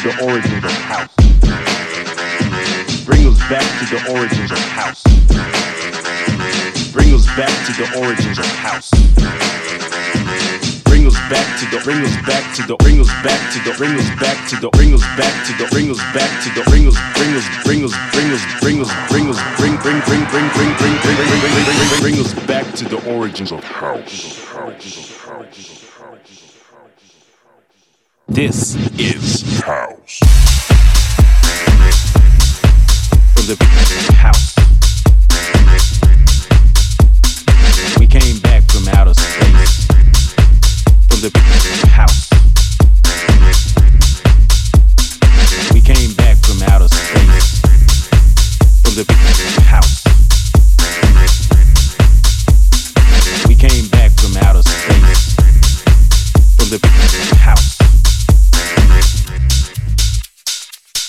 [0.00, 1.12] the origins of house.
[3.04, 5.04] Bring us back to the origins of house.
[6.88, 8.88] Bring us back to the origins of house.
[10.88, 13.76] Bring us back to the bring us back to the bring us back to the
[13.76, 16.64] bring us back to the bring us back to the bring us back to the
[16.64, 20.24] bring us bring us bring us bring us bring us bring us bring bring bring
[20.32, 24.48] bring bring bring bring bring bring bring bring us back to the origins of house.
[28.30, 30.20] This is House.
[33.34, 33.56] From the
[34.14, 34.54] house.
[37.98, 39.84] We came back from outer space.
[41.08, 41.30] From the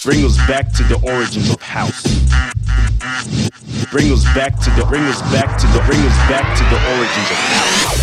[0.03, 2.01] Bring us back to the origins of house.
[3.91, 6.79] Bring us back to the bring us back to the bring us back to the
[6.98, 8.00] origins of house.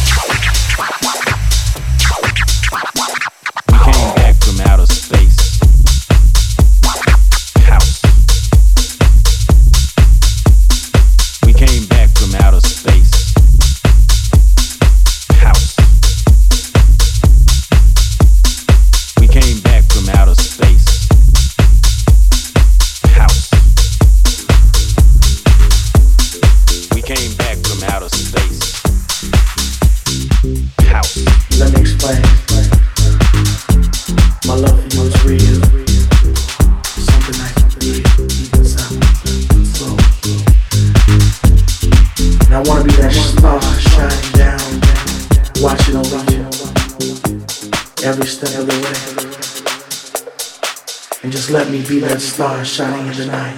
[52.39, 53.57] Be that star shining in the night.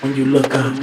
[0.00, 0.74] When you look up,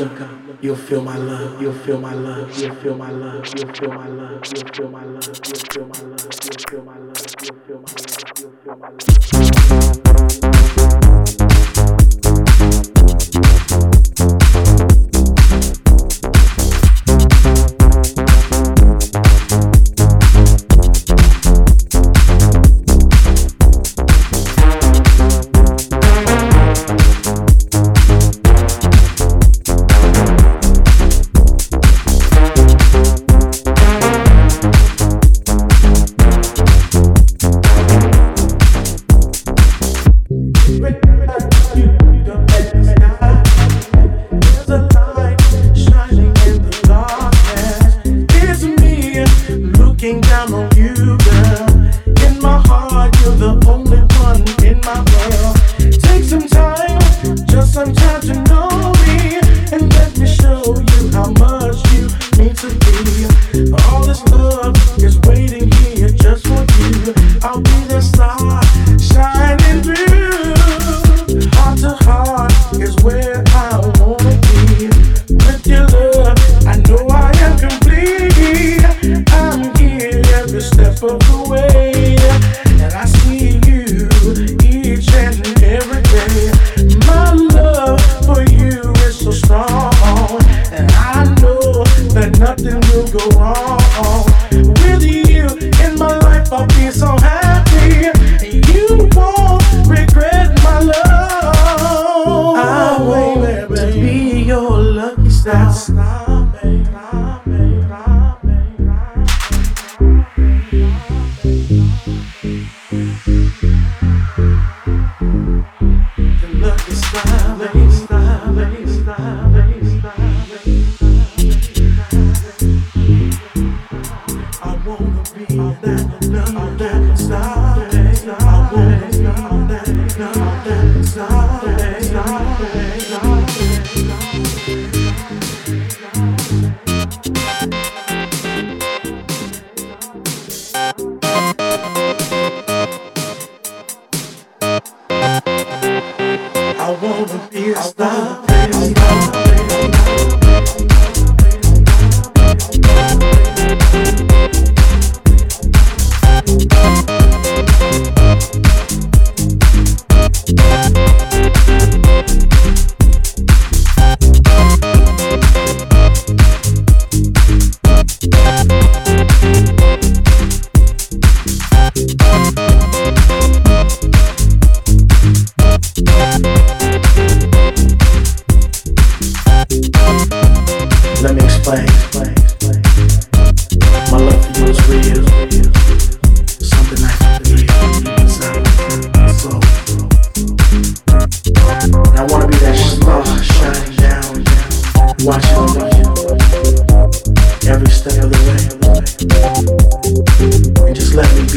[0.62, 4.08] you'll feel my love, you'll feel my love, you'll feel my love, you'll feel my
[4.08, 7.82] love, you'll feel my love, you'll feel my love, you'll feel my love, you'll feel
[7.82, 10.59] my love, you'll feel my love.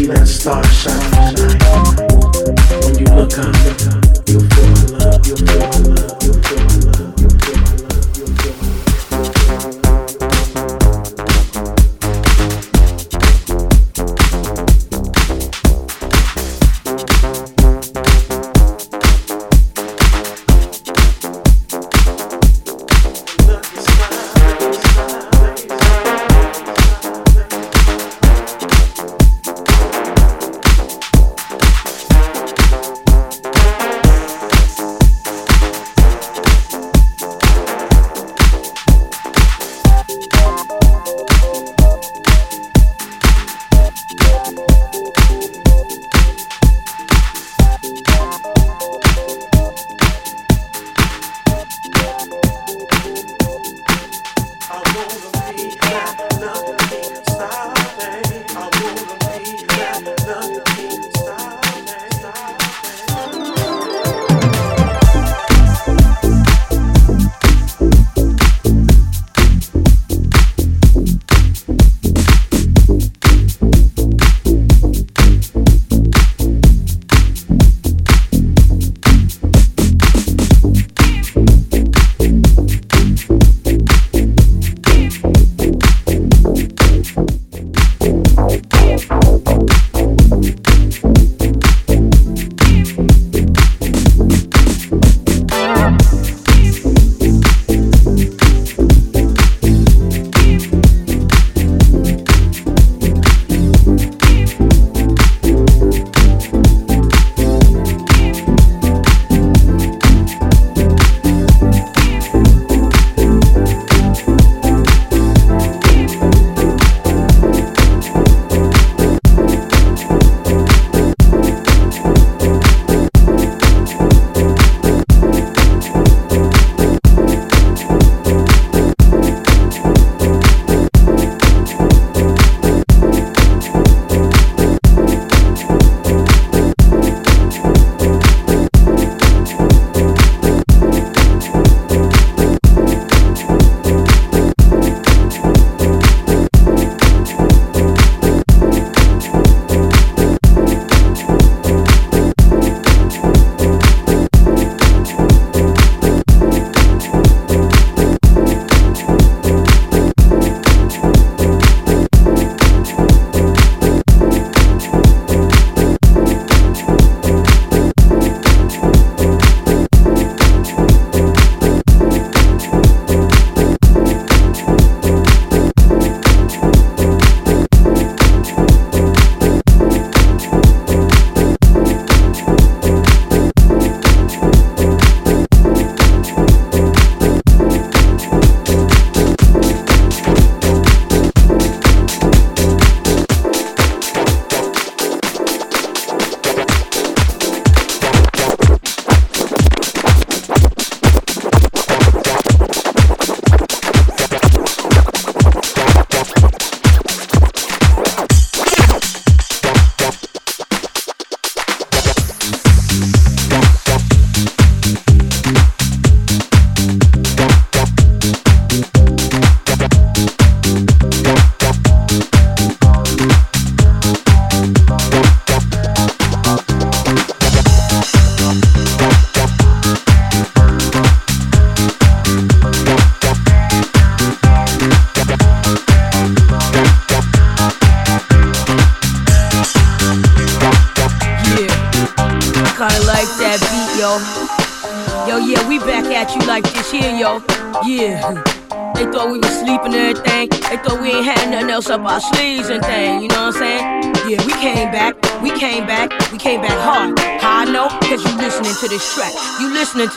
[0.07, 1.35] that star shine.
[2.85, 3.55] When you look up,
[4.29, 6.22] you'll fall in love, you'll love.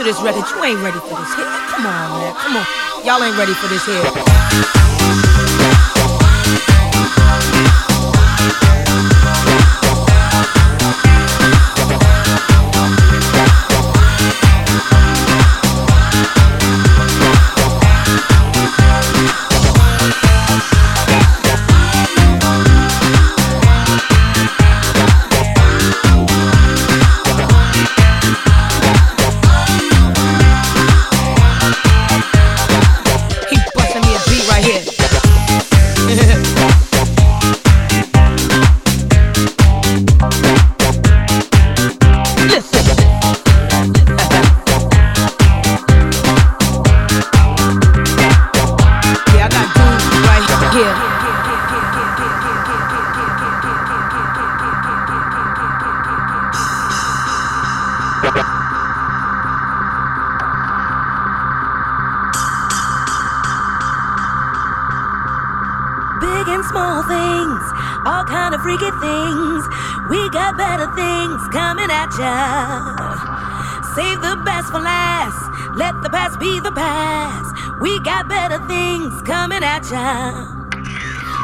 [0.06, 0.46] This record.
[0.56, 1.48] You ain't ready for this hit.
[1.48, 2.36] Come on, man.
[2.36, 2.66] Come on.
[3.04, 4.75] Y'all ain't ready for this hit.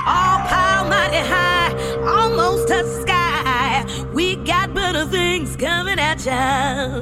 [0.06, 1.74] All power mighty high,
[2.06, 3.84] almost to the sky.
[4.14, 7.00] We got better things coming at ya.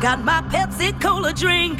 [0.00, 1.78] Got my Pepsi Cola drink.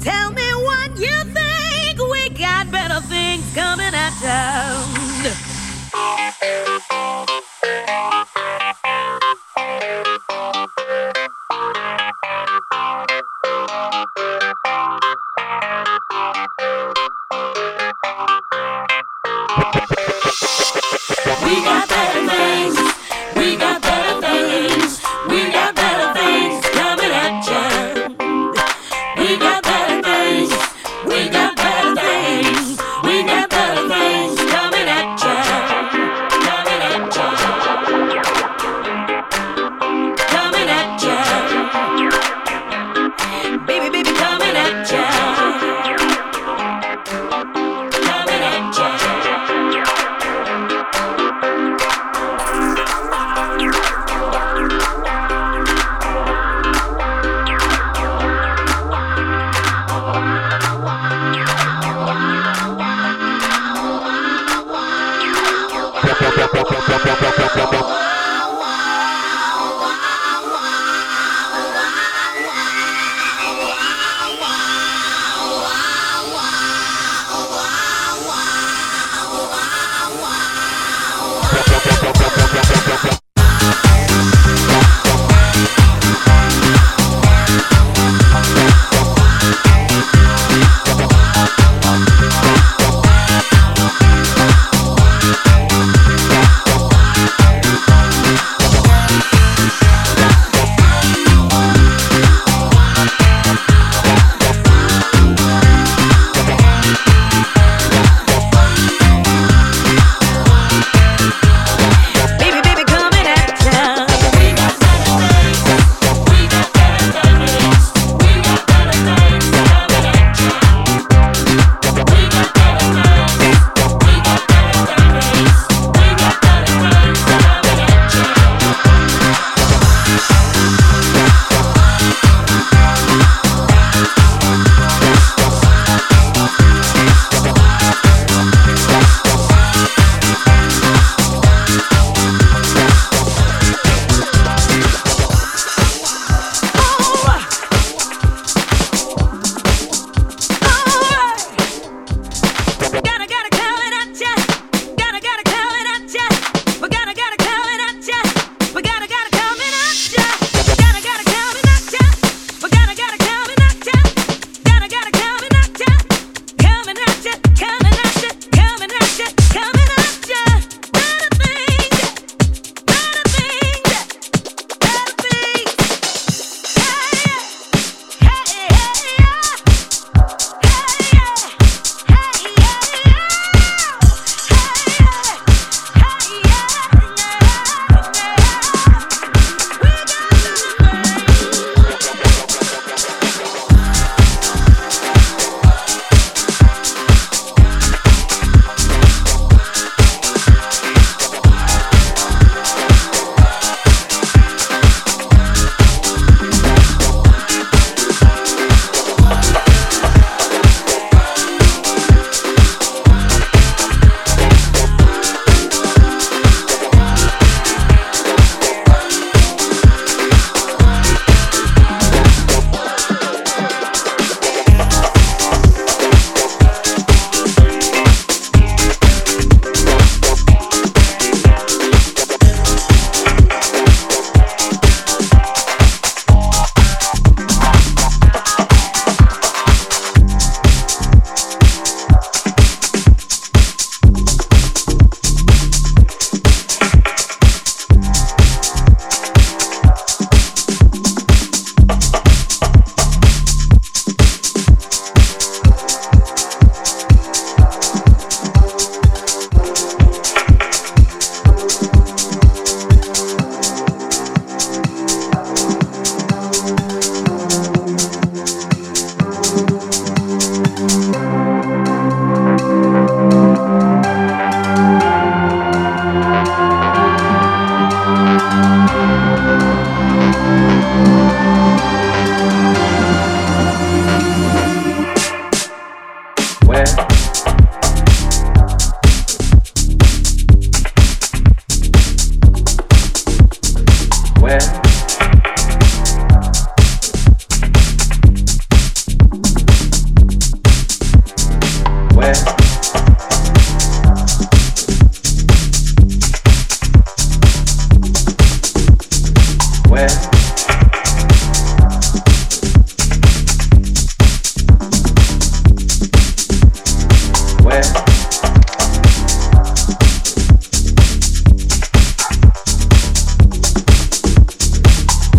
[0.00, 1.98] Tell me what you think.
[2.10, 4.40] We got better things coming at ya.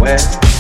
[0.02, 0.51] Where?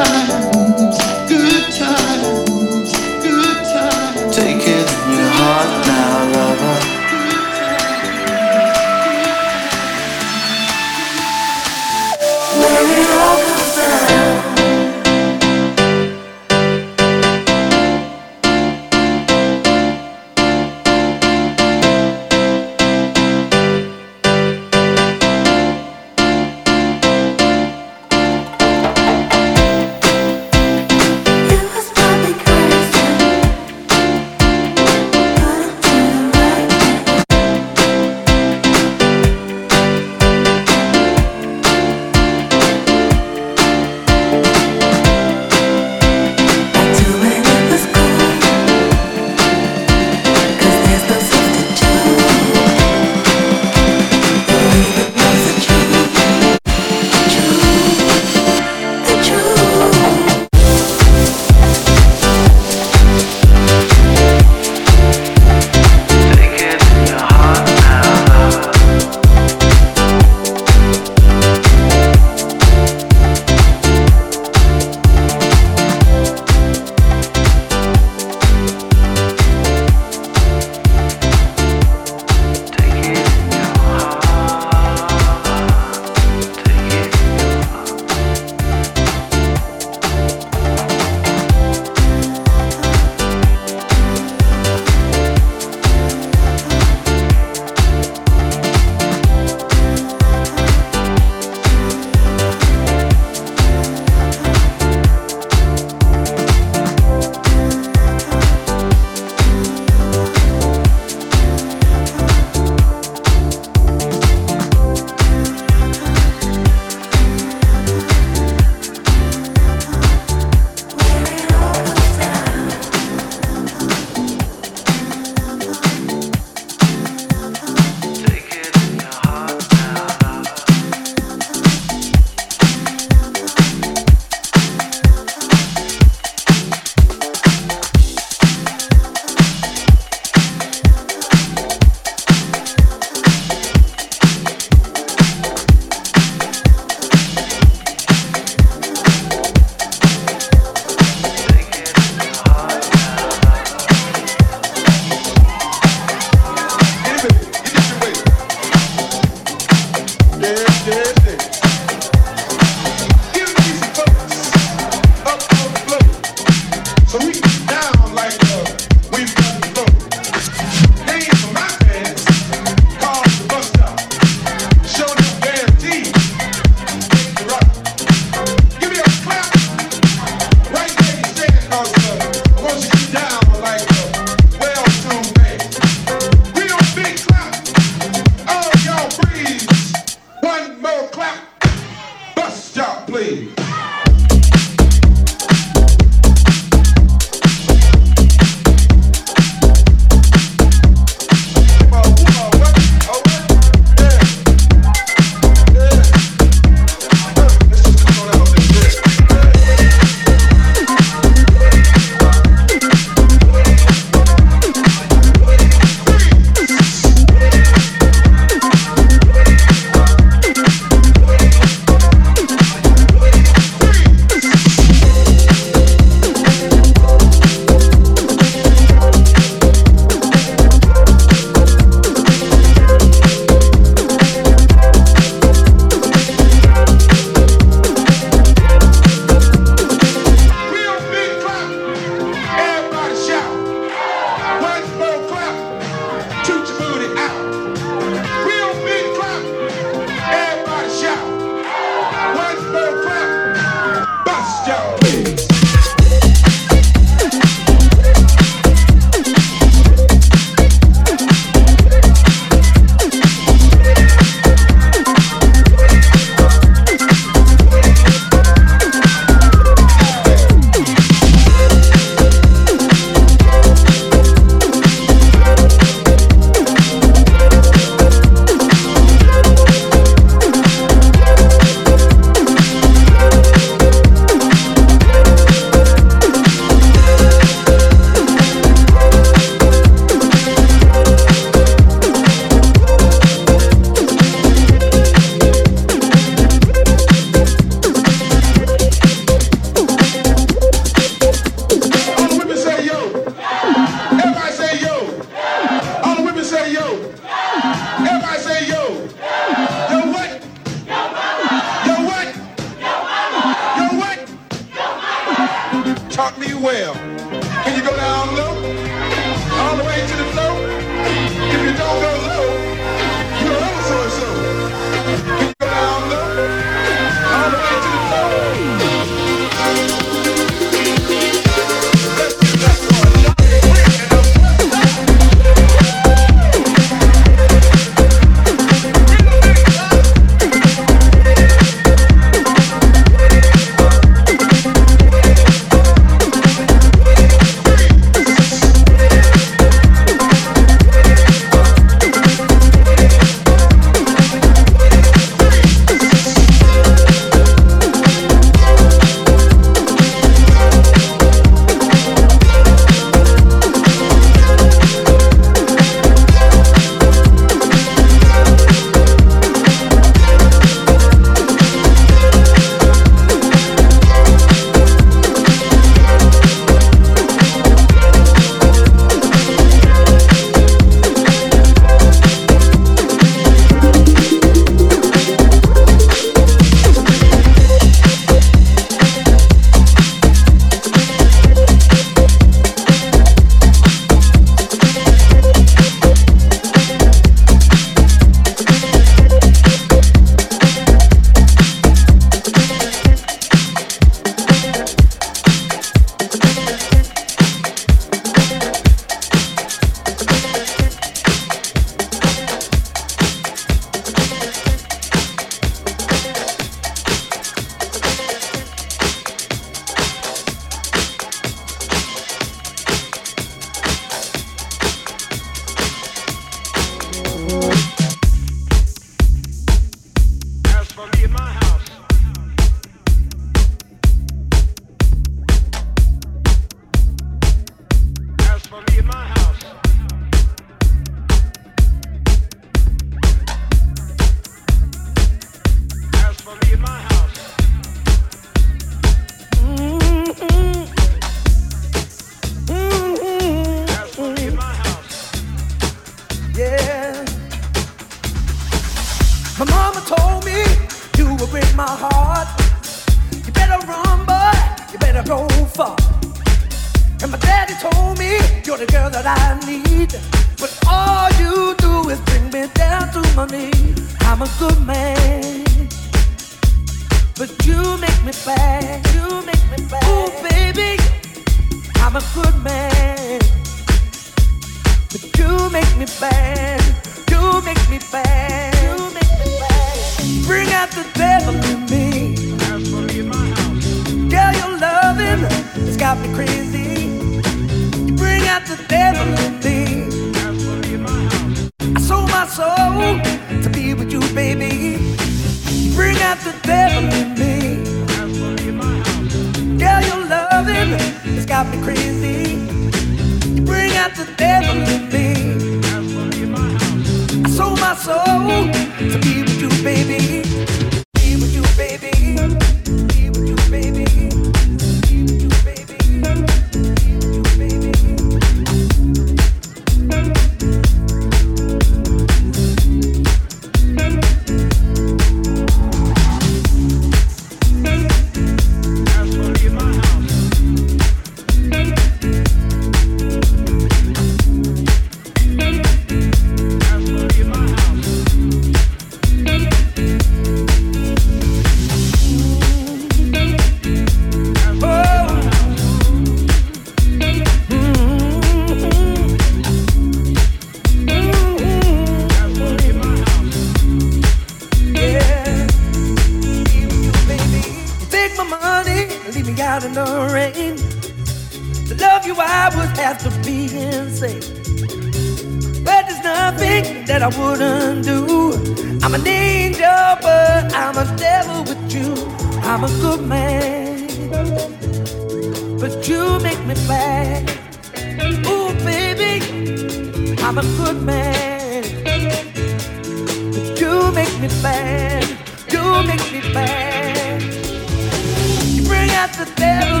[599.31, 600.00] You the devil